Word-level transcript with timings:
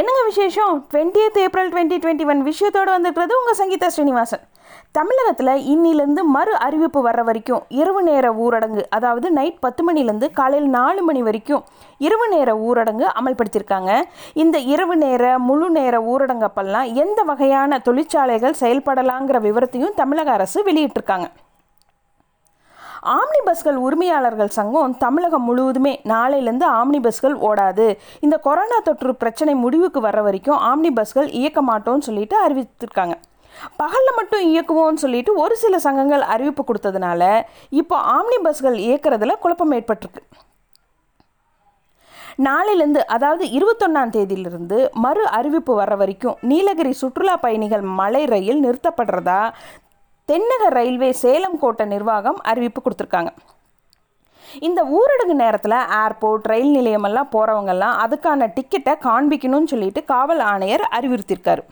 என்னங்க 0.00 0.20
விசேஷம்? 0.24 0.74
Twentieth 0.92 1.38
April 1.44 1.70
twenty 1.72 1.96
twenty 2.02 2.24
one 2.26 2.40
விஷயத்தோடு 2.44 2.90
வந்துருக்கிறது 2.94 3.32
உங்கள் 3.38 3.58
சங்கீதா 3.60 3.86
ஸ்ரீனிவாசன். 3.86 4.42
தமிழகத்தில் 4.92 5.50
இன்னிலேருந்து 5.72 6.22
மறு 6.36 6.54
அறிவிப்பு 6.66 7.00
வர்ற 7.08 7.22
வரைக்கும் 7.24 7.62
இரவு 7.80 8.02
நேர 8.02 8.30
ஊரடங்கு 8.44 8.82
அதாவது 8.90 9.30
நைட் 9.30 9.60
பத்து 9.60 9.82
மணிலேருந்து 9.88 10.28
காலையில் 10.32 10.68
நாலு 10.68 11.02
மணி 11.02 11.22
வரைக்கும் 11.22 11.64
இரவு 11.98 12.28
நேர 12.28 12.54
ஊரடங்கு 12.68 13.06
அமல்படுத்தியிருக்காங்க. 13.18 14.02
இந்த 14.32 14.58
இரவு 14.74 14.96
நேர 14.96 15.38
முழு 15.38 15.70
நேர 15.70 16.00
ஊரடங்கப்பெல்லாம் 16.12 16.92
எந்த 17.04 17.22
வகையான 17.22 17.78
தொழிற்சாலைகள் 17.78 18.60
செயல்படலாங்கிற 18.60 19.40
விவரத்தையும் 19.48 19.96
தமிழக 20.02 20.30
அரசு 20.32 20.60
வெளியிட்டிருக்காங்க. 20.70 21.28
ஆம்னி 23.10 23.38
பஸ்கள் 23.44 23.76
உரிமையாளர்கள் 23.76 24.50
சங்கம் 24.56 24.92
தமிழகம் 24.98 25.42
முழுவதுமே 25.42 25.92
நாளையிலேருந்து 26.04 26.66
ஆம்னி 26.80 27.00
பஸ்கள் 27.06 27.34
ஓடாது. 27.48 27.86
இந்த 28.20 28.36
கொரோனா 28.36 28.78
தொற்று 28.84 29.14
பிரச்சனை 29.14 29.54
முடிவுக்கு 29.54 30.00
வர 30.00 30.22
வரைக்கும் 30.22 30.60
ஆம்னி 30.68 30.90
பஸ்கள் 30.98 31.30
இயக்க 31.40 31.62
மாட்டோம்னு 31.62 32.06
சொல்லிட்டு 32.08 32.36
அறிவித்திருக்காங்க. 32.46 33.16
பகலில் 33.76 34.16
மட்டும் 34.16 34.44
இயக்குவோம்னு 34.52 35.02
சொல்லிட்டு 35.04 35.34
ஒரு 35.36 35.56
சில 35.56 35.78
சங்கங்கள் 35.78 36.20
அறிவிப்பு 36.20 36.64
கொடுத்ததுனால 36.68 37.42
இப்போ 37.82 37.98
ஆம்னி 38.16 38.40
பஸ்கள் 38.42 38.78
இயக்கிறதுல 38.86 39.38
குழப்பம் 39.38 39.72
ஏற்பட்டிருக்கு. 39.72 40.24
நாளையிலேருந்து 42.46 43.00
அதாவது 43.14 43.44
இருபத்தொன்னாம் 43.56 44.12
தேதியிலிருந்து 44.14 44.78
மறு 45.04 45.26
அறிவிப்பு 45.38 45.72
வர்ற 45.80 45.96
வரைக்கும் 45.96 46.36
நீலகிரி 46.40 46.92
சுற்றுலா 46.92 47.36
பயணிகள் 47.36 47.80
மலை 47.80 48.22
ரயில் 48.24 48.62
நிறுத்தப்படுறதா 48.64 49.40
தென்னக 50.32 50.66
ரயில்வே 50.74 51.08
சேலம் 51.22 51.56
கோட்டை 51.62 51.84
நிர்வாகம் 51.86 52.38
அறிவிப்பு 52.50 52.80
கொடுத்துருக்காங்க. 52.82 53.30
இந்த 54.66 54.80
ஊரடங்கு 54.98 55.34
நேரத்தில் 55.40 55.74
ஏர்போர்ட் 56.02 56.46
ரயில் 56.50 56.70
நிலையமெல்லாம் 56.76 57.28
போகிறவங்கெல்லாம் 57.34 57.98
அதுக்கான 58.04 58.48
டிக்கெட்டை 58.56 58.94
காண்பிக்கணும்னு 59.06 59.70
சொல்லிட்டு 59.72 60.00
காவல் 60.12 60.42
ஆணையர் 60.52 60.84
அறிவுறுத்தியிருக்காரு. 60.98 61.62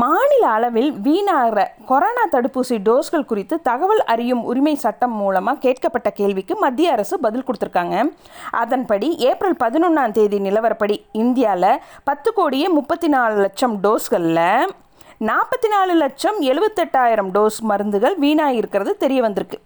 மாநில 0.00 0.44
அளவில் 0.56 0.90
வீணாகிற 1.06 1.60
கொரோனா 1.90 2.24
தடுப்பூசி 2.34 2.76
டோஸ்கள் 2.88 3.28
குறித்து 3.30 3.54
தகவல் 3.70 4.02
அறியும் 4.14 4.42
உரிமை 4.50 4.74
சட்டம் 4.84 5.16
மூலமாக 5.22 5.62
கேட்கப்பட்ட 5.64 6.10
கேள்விக்கு 6.20 6.56
மத்திய 6.64 6.92
அரசு 6.96 7.16
பதில் 7.26 7.46
கொடுத்துருக்காங்க. 7.48 7.96
அதன்படி 8.62 9.10
ஏப்ரல் 9.30 9.60
பதினொன்றாம் 9.64 10.16
தேதி 10.18 10.40
நிலவரப்படி 10.48 10.98
இந்தியாவில் 11.24 11.82
பத்து 12.10 12.32
கோடியே 12.38 12.68
முப்பத்தி 12.78 13.10
நாலு 13.16 13.36
லட்சம் 13.46 13.76
டோஸ்களில் 13.86 14.46
நாற்பத்தி 15.28 15.68
நாலு 15.72 15.92
லட்சம் 15.94 16.38
எழுபத்தெட்டாயிரம் 16.42 17.28
டோஸ் 17.34 17.58
மருந்துகள் 17.70 18.14
வீணாகிருக்கிறது 18.22 18.92
தெரிய 19.02 19.18
வந்திருக்கு 19.22 19.58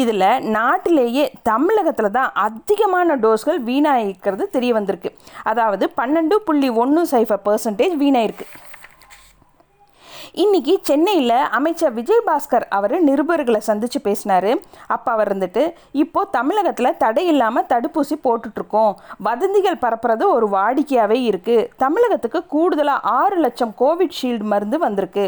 இதில் 0.00 0.24
நாட்டிலேயே 0.56 1.24
தமிழகத்தில் 1.42 2.10
தான் 2.10 2.30
அதிகமான 2.44 3.16
டோஸ்கள் 3.16 3.58
வீணாகிருக்கிறது 3.68 4.44
தெரிய 4.56 4.72
வந்திருக்கு 4.72 5.10
அதாவது 5.52 5.86
பன்னெண்டு 6.00 6.36
புள்ளி 6.48 6.68
ஒன்று 6.82 7.02
சைஃபர் 7.12 7.42
பர்சன்டேஜ் 7.46 7.96
வீணாயிருக்கு. 8.02 8.46
இன்னைக்கு 10.40 10.74
சென்னையில் 10.88 11.32
அமைச்சர் 11.56 11.92
விஜயபாஸ்கர் 11.96 12.64
அவர் 12.76 12.94
நிருபர்களை 13.08 13.58
சந்தித்து 13.66 13.98
பேசினார். 14.06 14.48
அப்போ 14.94 15.08
அவர் 15.14 15.28
இருந்துட்டு 15.30 15.62
இப்போது 16.02 16.32
தமிழகத்தில் 16.36 16.96
தடை 17.02 17.24
இல்லாமல் 17.32 17.66
தடுப்பூசி 17.72 18.16
போட்டுட்ருக்கோம். 18.26 18.94
வதந்திகள் 19.26 19.78
பரப்புறது 19.84 20.24
ஒரு 20.36 20.48
வாடிக்கையாகவே 20.56 21.18
இருக்குது 21.30 21.68
தமிழகத்துக்கு 21.84 22.42
கூடுதலாக 22.54 23.12
ஆறு 23.20 23.38
லட்சம் 23.44 23.76
கோவிட்ஷீல்டு 23.82 24.50
மருந்து 24.54 24.80
வந்திருக்கு. 24.86 25.26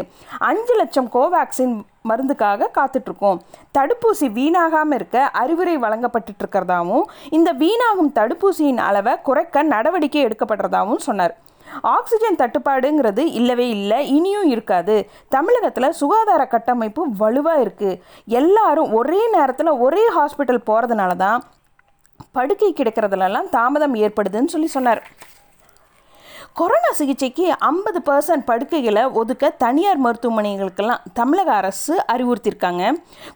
அஞ்சு 0.49 0.75
லட்சம் 0.81 1.11
கோவேக்சின் 1.17 1.77
மருந்துக்காக 2.09 2.71
காத்துட்ருக்கோம். 2.79 3.39
தடுப்பூசி 3.77 4.27
வீணாகாமல் 4.39 4.99
இருக்க 4.99 5.29
அறிவுரை 5.43 5.77
வழங்கப்பட்டுட்ருக்கிறதாவும் 5.85 7.07
இந்த 7.37 7.51
வீணாகும் 7.63 8.13
தடுப்பூசியின் 8.19 8.83
அளவை 8.89 9.15
குறைக்க 9.29 9.69
நடவடிக்கை 9.75 10.23
எடுக்கப்படுறதாகவும் 10.27 11.07
சொன்னார். 11.09 11.35
ஆக்சிஜன் 11.81 12.39
தட்டுப்பாடுங்கிறது 12.41 13.23
இல்லவே 13.39 13.67
இல்லை 13.69 13.99
இனியும் 14.17 14.49
இருக்காது. 14.53 14.95
தமிழகத்தில் 15.35 15.97
சுகாதார 16.01 16.47
கட்டமைப்பு 16.53 17.03
வலுவாக 17.17 17.63
இருக்குது 17.65 17.99
எல்லாரும் 18.41 18.93
ஒரே 18.93 19.21
நேரத்தில் 19.35 19.79
ஒரே 19.87 20.03
ஹாஸ்பிட்டல் 20.17 20.65
போகிறதுனால 20.69 21.15
தான் 21.25 21.43
படுக்கை 22.31 22.73
கிடைக்கிறதுலலாம் 22.73 23.49
தாமதம் 23.49 23.95
ஏற்படுதுன்னு 23.95 24.53
சொல்லி 24.55 24.67
சொன்னார். 24.67 25.01
கொரோனா 26.59 26.91
சிகிச்சைக்கு 26.91 27.45
ஐம்பது 27.59 27.99
பர்சன்ட் 28.05 28.43
படுக்கைகளை 28.45 29.03
ஒதுக்க 29.03 29.49
தனியார் 29.49 29.99
மருத்துவமனைகளுக்கெல்லாம் 30.03 31.01
தமிழக 31.13 31.53
அரசு 31.53 31.93
அறிவுறுத்தியிருக்காங்க. 32.13 32.83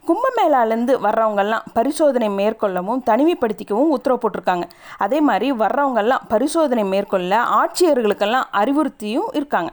கும்பமேளாலேருந்து 0.08 0.94
வர்றவங்கெல்லாம் 1.06 1.66
பரிசோதனை 1.72 2.28
மேற்கொள்ளவும் 2.28 3.02
தனிமைப்படுத்திக்கவும் 3.10 3.92
உத்தரவு 3.96 4.20
போட்டிருக்காங்க. 4.22 4.62
அதே 4.98 5.20
மாதிரி 5.20 5.52
வர்றவங்கெல்லாம் 5.52 6.26
பரிசோதனை 6.28 6.84
மேற்கொள்ள 6.84 7.42
ஆட்சியர்களுக்கெல்லாம் 7.60 8.48
அறிவுறுத்தியும் 8.52 9.30
இருக்காங்க. 9.32 9.70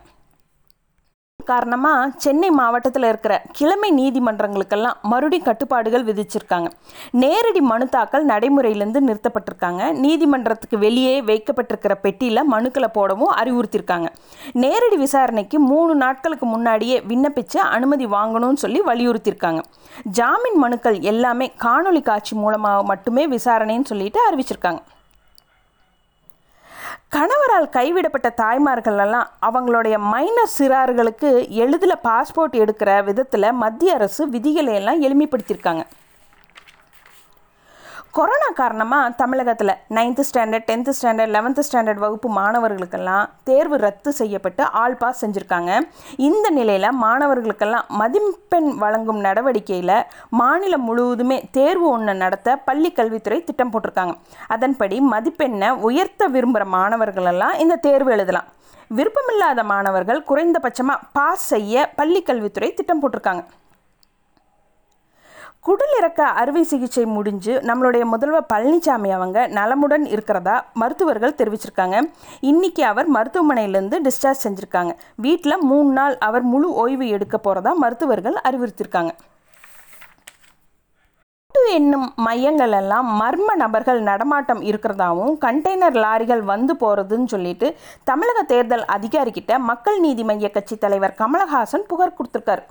காரணமாக 1.49 2.09
சென்னை 2.23 2.49
மாவட்டத்தில் 2.59 3.07
இருக்கிற 3.09 3.33
கிழமை 3.57 3.89
நீதிமன்றங்களுக்கெல்லாம் 3.99 4.97
மறுபடி 5.11 5.37
கட்டுப்பாடுகள் 5.47 6.05
விதிச்சிருக்காங்க. 6.09 6.69
நேரடி 7.23 7.61
மனு 7.71 7.85
தாக்கல் 7.95 8.25
நடைமுறையிலேருந்து 8.31 9.01
நிறுத்தப்பட்டிருக்காங்க. 9.09 9.81
நீதிமன்றத்துக்கு 10.03 10.79
வெளியே 10.85 11.15
வைக்கப்பட்டிருக்கிற 11.29 11.95
பெட்டியில் 12.05 12.49
மனுக்களை 12.53 12.89
போடவும் 12.97 13.33
அறிவுறுத்தியிருக்காங்க 13.41 14.09
நேரடி 14.63 14.99
விசாரணைக்கு 15.05 15.59
மூணு 15.71 15.95
நாட்களுக்கு 16.03 16.47
முன்னாடியே 16.55 16.99
விண்ணப்பித்து 17.11 17.59
அனுமதி 17.77 18.07
வாங்கணும்னு 18.17 18.63
சொல்லி 18.65 18.81
வலியுறுத்தியிருக்காங்க 18.91 19.63
ஜாமீன் 20.19 20.59
மனுக்கள் 20.65 20.99
எல்லாமே 21.13 21.47
காணொலி 21.65 22.03
காட்சி 22.11 22.35
மூலமாக 22.43 22.85
மட்டுமே 22.91 23.25
விசாரணைன்னு 23.37 23.89
சொல்லிட்டு 23.93 24.21
அறிவிச்சிருக்காங்க. 24.27 24.81
கணவரால் 27.17 27.67
கைவிடப்பட்ட 27.75 28.29
தாய்மார்கள் 28.41 28.99
எல்லாம் 29.03 29.29
அவங்களுடைய 29.47 29.95
மைனர் 30.13 30.51
சிறார்களுக்கு 30.57 31.29
எளிதில் 31.63 32.03
பாஸ்போர்ட் 32.03 32.55
எடுக்கிற 32.63 32.89
விதத்தில் 33.03 33.55
மத்திய 33.61 33.93
அரசு 33.93 34.23
விதிகளை 34.33 34.73
எல்லாம் 34.79 35.01
எளிமைப்படுத்தியிருக்காங்க. 35.07 35.83
கொரோனா 38.17 38.47
காரணமாக 38.59 39.09
தமிழகத்தில் 39.19 39.71
ninth 39.95 40.23
standard 40.27 40.65
tenth 40.69 40.91
standard 40.97 41.33
eleventh 41.35 41.65
standard 41.67 41.99
வகுப்பு 42.03 42.29
மாணவர்களுக்கெல்லாம் 42.37 43.25
தேர்வு 43.49 43.77
ரத்து 43.83 44.11
செய்யப்பட்டு 44.19 44.63
ஆல் 44.81 44.95
பாஸ் 45.01 45.21
செஞ்சுருக்காங்க. 45.23 45.71
இந்த 46.27 46.49
நிலையில் 46.57 46.87
மாணவர்களுக்கெல்லாம் 47.03 47.85
மதிப்பெண் 47.99 48.69
வழங்கும் 48.83 49.21
நடவடிக்கையில் 49.27 49.93
மாநிலம் 50.41 50.85
முழுவதுமே 50.87 51.37
தேர்வு 51.59 51.85
ஒன்று 51.97 52.15
நடத்த 52.23 52.57
பள்ளி 52.69 52.91
கல்வித்துறை 53.01 53.39
திட்டம் 53.49 53.73
போட்டிருக்காங்க. 53.75 54.15
அதன்படி 54.55 54.99
மதிப்பெண்ணை 55.13 55.69
உயர்த்த 55.89 56.31
விரும்புகிற 56.37 56.67
மாணவர்களெல்லாம் 56.77 57.55
இந்த 57.65 57.79
தேர்வு 57.87 58.11
எழுதலாம். 58.17 58.49
விருப்பமில்லாத 58.97 59.61
மாணவர்கள் 59.75 60.25
குறைந்தபட்சமாக 60.31 61.05
பாஸ் 61.19 61.47
செய்ய 61.53 61.87
பள்ளி 62.01 62.23
கல்வித்துறை 62.31 62.71
திட்டம் 62.81 63.03
போட்டிருக்காங்க. 63.03 63.43
குடலிறக்க 65.67 66.21
அறுவை 66.41 66.61
சிகிச்சை 66.71 67.03
முடிஞ்சு 67.15 67.53
நம்மளுடைய 67.69 68.03
முதல்வர் 68.11 68.49
பழனிசாமி 68.51 69.09
அவங்க 69.15 69.39
நலமுடன் 69.57 70.05
இருக்கிறதா 70.13 70.53
மருத்துவர்கள் 70.81 71.35
தெரிவிச்சிருக்காங்க. 71.39 71.97
இன்னைக்கு 72.49 72.83
அவர் 72.91 73.07
மருத்துவமனையிலேருந்து 73.15 73.97
டிஸ்சார்ஜ் 74.05 74.43
செஞ்சுருக்காங்க. 74.43 74.93
வீட்டில் 75.25 75.65
மூணு 75.71 75.89
நாள் 75.97 76.15
அவர் 76.27 76.45
முழு 76.51 76.69
ஓய்வு 76.83 77.07
எடுக்க 77.15 77.37
போகிறதா 77.37 77.73
மருத்துவர்கள் 77.83 78.37
அறிவுறுத்தியிருக்காங்க 78.49 79.13
என்னும் 81.75 82.07
மையங்கள் 82.25 82.73
எல்லாம் 82.79 83.07
மர்ம 83.21 83.55
நபர்கள் 83.63 84.01
நடமாட்டம் 84.09 84.61
இருக்கிறதாவும் 84.71 85.33
கண்டெய்னர் 85.45 85.97
லாரிகள் 86.03 86.43
வந்து 86.53 86.73
போகிறதுன்னு 86.81 87.29
சொல்லிட்டு 87.33 87.67
தமிழக 88.09 88.41
தேர்தல் 88.53 88.85
அதிகாரிகிட்ட 88.97 89.53
மக்கள் 89.69 89.97
நீதி 90.07 90.25
மைய 90.31 90.49
கட்சி 90.57 90.77
தலைவர் 90.77 91.19
கமலஹாசன் 91.21 91.87
புகார் 91.91 92.17
கொடுத்துருக்காரு. 92.17 92.63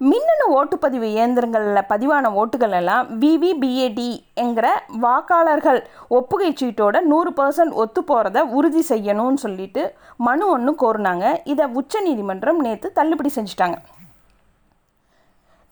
மின்னணு 0.00 0.44
ஓட்டுப்பதிவு 0.58 1.06
இயந்திரங்களில் 1.14 1.88
பதிவான 1.90 2.26
ஓட்டுகள் 2.40 2.74
எல்லாம் 2.78 3.08
விவிபிஏடி 3.22 4.06
என்கிற 4.42 4.66
வாக்காளர்கள் 5.02 5.80
ஒப்புகை 6.18 6.48
சீட்டோட 6.60 7.00
நூறு 7.10 7.30
பர்சன்ட் 7.38 7.74
ஒத்து 7.82 8.02
போகிறத 8.10 8.44
உறுதி 8.58 8.82
செய்யணும்னு 8.88 9.42
சொல்லிட்டு 9.44 9.82
மனு 10.28 10.46
ஒன்று 10.54 10.72
கோரினாங்க. 10.82 11.24
இதை 11.52 11.66
உச்சநீதிமன்றம் 11.80 12.62
நேற்று 12.66 12.90
தள்ளுபடி 12.98 13.32
செஞ்சிட்டாங்க. 13.36 13.76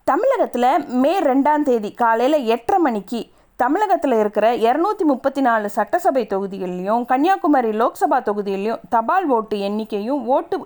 தமிழகத்தில் 0.06 0.70
மே 1.02 1.14
ரெண்டாம் 1.30 1.66
தேதி 1.70 1.92
காலையில் 2.02 2.38
எட்டரை 2.56 2.80
மணிக்கு 2.86 3.20
தமிழகத்தில் 3.58 4.16
இருக்கிற 4.22 4.46
இரநூத்தி 4.68 5.04
முப்பத்தி 5.10 5.40
நாலு 5.40 5.68
சட்டசபை 5.76 6.22
தொகுதிகள்லையும் 6.32 7.06
கன்னியாகுமரி 7.12 7.72
லோக்சபா 7.80 8.18
தொகுதியிலையும் 8.28 8.82
தபால் 8.94 9.26
ஓட்டு 9.36 9.56
எண்ணிக்கையும் 9.68 10.20
ஓட்டு 10.36 10.56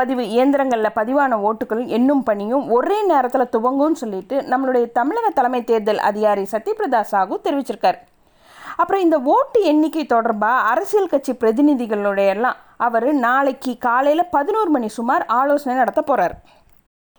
பதிவு 0.00 0.22
இயந்திரங்களில் 0.34 0.96
பதிவான 0.98 1.38
ஓட்டுகள் 1.48 1.82
எண்ணும் 1.96 2.22
பணியும் 2.28 2.64
ஒரே 2.76 2.98
நேரத்தில் 3.10 3.52
துவங்கும்னு 3.56 4.00
சொல்லிட்டு 4.02 4.36
நம்மளுடைய 4.52 4.86
தமிழக 4.98 5.26
தலைமை 5.38 5.60
தேர்தல் 5.70 6.00
அதிகாரி 6.10 6.44
சத்யபிரதா 6.52 7.02
சாகு 7.12 7.36
தெரிவிச்சிருக்கார். 7.46 7.98
அப்புறம் 8.80 9.02
இந்த 9.04 9.16
ஓட்டு 9.34 9.58
எண்ணிக்கை 9.70 10.04
தொடர்பாக 10.06 10.66
அரசியல் 10.72 11.12
கட்சி 11.12 11.32
பிரதிநிதிகளுடைய 11.32 12.28
எல்லாம் 12.34 12.58
அவர் 12.86 13.06
நாளைக்கு 13.26 13.72
காலையில் 13.86 14.30
பதினோரு 14.36 14.70
மணி 14.74 14.88
சுமார் 14.98 15.24
ஆலோசனை 15.38 15.74
நடத்த 15.80 16.02
போகிறார் 16.02 16.34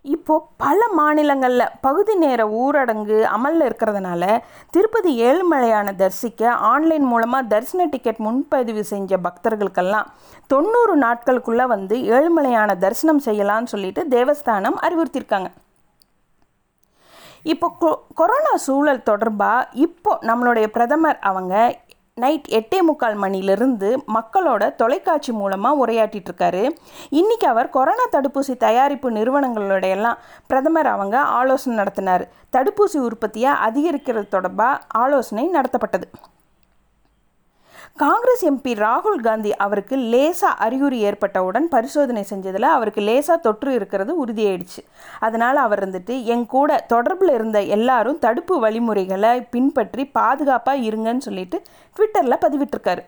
இப்போது 0.06 0.46
பல 0.58 0.80
மாநிலங்களில் 0.94 1.72
பகுதி 1.82 2.16
நேர 2.16 2.42
ஊரடங்கு 2.48 3.18
அமலில் 3.22 3.66
இருக்கிறதுனால 3.68 4.24
திருப்பதி 4.72 5.12
ஏழுமலையான 5.24 5.96
தரிசிக்க 5.96 6.50
ஆன்லைன் 6.50 7.04
மூலமாக 7.04 7.48
தரிசன 7.48 7.86
டிக்கெட் 7.86 8.18
முன்பதிவு 8.18 8.84
செஞ்ச 8.84 9.18
பக்தர்களுக்கெல்லாம் 9.18 10.10
தொண்ணூறு 10.48 10.96
நாட்களுக்குள்ளே 10.98 11.68
வந்து 11.68 11.98
ஏழுமலையான 12.16 12.78
தரிசனம் 12.78 13.22
செய்யலாம்னு 13.26 13.64
சொல்லிட்டு 13.64 14.04
தேவஸ்தானம் 14.10 14.80
அறிவுறுத்தியிருக்காங்க. 14.88 15.52
இப்போ 17.44 17.68
கொ 17.80 17.92
கொரோனா 18.16 18.56
சூழல் 18.58 19.04
தொடர்பாக 19.04 19.70
இப்போ 19.86 20.18
நம்மளுடைய 20.22 20.68
பிரதமர் 20.68 21.20
அவங்க 21.20 21.54
நைட் 22.22 22.48
எட்டே 22.60 22.80
முக்கால் 22.88 23.18
மணிலிருந்து 23.24 23.90
மக்களோட 24.16 24.64
தொலைக்காட்சி 24.82 25.32
மூலமாக 25.40 25.80
உரையாற்றிட்டு 25.86 26.64
இன்றைக்கி 27.20 27.46
அவர் 27.54 27.70
கொரோனா 27.78 28.06
தடுப்பூசி 28.12 28.54
தயாரிப்பு 28.66 29.12
நிறுவனங்களோட 29.18 29.86
எல்லாம் 29.96 30.20
பிரதமர் 30.48 30.92
அவங்க 30.96 31.18
ஆலோசனை 31.40 31.78
நடத்தினார். 31.78 32.26
தடுப்பூசி 32.56 32.98
உற்பத்தியை 33.10 33.52
அதிகரிக்கிறது 33.68 34.28
தொடர்பாக 34.36 34.84
ஆலோசனை 35.04 35.46
நடத்தப்பட்டது. 35.58 36.08
காங்கிரஸ் 37.98 38.44
எம்பி 38.50 38.72
ராகுல் 38.82 39.20
காந்தி 39.26 39.52
அவருக்கு 39.64 39.96
லேசாக 40.12 40.60
அறிகுறி 40.66 41.00
ஏற்பட்டவுடன் 41.08 41.68
பரிசோதனை 41.74 42.24
செஞ்சதில் 42.30 42.68
அவருக்கு 42.76 43.02
லேசாக 43.02 43.38
தொற்று 43.46 43.72
இருக்கிறது 43.78 44.12
உறுதியாயிடுச்சு. 44.22 44.82
அதனால் 45.20 45.60
அவர் 45.66 45.82
வந்துட்டு 45.86 46.16
என் 46.34 46.46
கூட 46.54 46.80
தொடர்பில் 46.94 47.34
இருந்த 47.38 47.62
எல்லாரும் 47.78 48.20
தடுப்பு 48.26 48.58
வழிமுறைகளை 48.60 49.34
பின்பற்றி 49.54 50.06
பாதுகாப்பாக 50.20 50.86
இருங்கன்னு 50.90 51.26
சொல்லிட்டு 51.28 51.60
ட்விட்டரில் 51.96 52.42
பதிவிட்டிருக்காரு. 52.46 53.04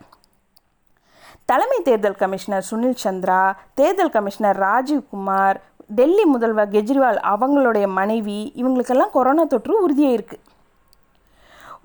தலைமை 1.50 1.80
தேர்தல் 1.88 2.20
கமிஷனர் 2.22 2.66
சுனில் 2.70 3.02
சந்திரா 3.04 3.42
தேர்தல் 3.74 4.14
கமிஷனர் 4.16 4.60
ராஜீவ்குமார் 4.66 5.58
டெல்லி 5.98 6.24
முதல்வர் 6.24 6.74
கெஜ்ரிவால் 6.76 7.22
அவங்களுடைய 7.34 7.86
மனைவி 8.00 8.40
இவங்களுக்கெல்லாம் 8.60 9.14
கொரோனா 9.18 9.44
தொற்று 9.44 9.74
உறுதியாயிருக்கு. 9.86 10.38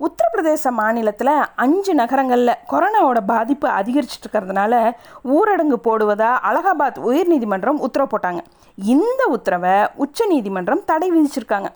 உத்தரப்பிரதேச 0.06 0.70
மாநிலத்தில் 0.70 1.32
அஞ்சு 1.64 1.92
நகரங்களில் 1.94 2.60
கொரோனாவோட 2.70 3.18
பாதிப்பு 3.26 3.68
அதிகரிச்சுட்டு 3.78 4.26
இருக்கிறதுனால 4.26 4.74
ஊரடங்கு 5.36 5.78
போடுவதா 5.86 6.30
அலகாபாத் 6.50 6.98
உயர்நீதிமன்றம் 7.08 7.82
உத்தரவு 7.86 8.10
போட்டாங்க. 8.12 8.42
இந்த 8.94 9.22
உத்தரவை 9.36 9.74
உச்சநீதிமன்றம் 10.04 10.84
தடை 10.84 11.08
விதிச்சிருக்காங்க. 11.16 11.70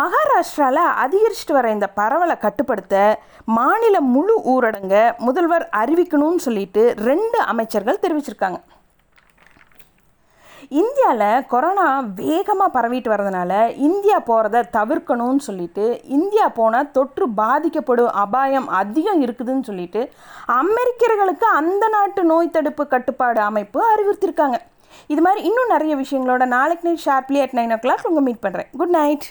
மகாராஷ்டிராவில் 0.00 0.84
அதிகரிச்சுட்டு 1.04 1.52
வர 1.52 1.70
இந்த 1.70 1.86
பரவலை 2.00 2.36
கட்டுப்படுத்த 2.38 2.96
மாநில 3.44 3.96
முழு 4.14 4.34
ஊரடங்கை 4.52 5.02
முதல்வர் 5.18 5.68
அறிவிக்கணும்னு 5.80 6.44
சொல்லிட்டு 6.46 6.94
ரெண்டு 7.08 7.40
அமைச்சர்கள் 7.52 8.02
தெரிவிச்சிருக்காங்க. 8.04 8.60
இந்தியாவில் 10.80 11.44
கொரோனா 11.52 11.86
வேகமாக 12.20 12.74
பரவிட்டு 12.74 13.08
வரதுனால 13.12 13.52
இந்தியா 13.88 14.18
போகிறத 14.28 14.62
தவிர்க்கணும்னு 14.76 15.42
சொல்லிட்டு 15.46 15.84
இந்தியா 16.18 16.46
போனால் 16.58 16.90
தொற்று 16.96 17.26
பாதிக்கப்படும் 17.40 18.14
அபாயம் 18.24 18.68
அதிகம் 18.80 19.22
இருக்குதுன்னு 19.24 19.68
சொல்லிட்டு 19.70 20.02
அமெரிக்கர்களுக்கு 20.62 21.48
அந்த 21.60 21.84
நாட்டு 21.96 22.24
நோய் 22.32 22.54
தடுப்பு 22.56 22.86
கட்டுப்பாடு 22.94 23.42
அமைப்பு 23.48 23.80
அறிவுறுத்தியிருக்காங்க. 23.92 24.58
இது 25.12 25.20
மாதிரி 25.26 25.42
இன்னும் 25.50 25.72
நிறைய 25.74 25.92
விஷயங்களோட 26.02 26.46
நாளைக்கு 26.56 26.86
night 26.88 27.06
sharply 27.08 27.40
at 27.44 27.56
nine 27.58 27.74
o'clock 27.84 28.08
உங்கள் 28.10 28.26
மீட் 28.28 28.44
பண்ணுறேன் 28.46 28.70
குட் 28.80 28.96
நைட். 29.00 29.26